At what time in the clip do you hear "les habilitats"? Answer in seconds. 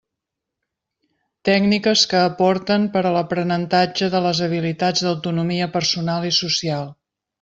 4.29-5.05